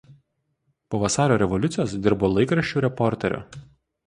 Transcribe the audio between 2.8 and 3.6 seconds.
reporteriu.